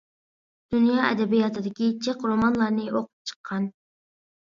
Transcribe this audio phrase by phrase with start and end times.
[0.75, 3.73] دۇنيا ئەدەبىياتىدىكى جىق رومانلارنى ئوقۇپ چىققان.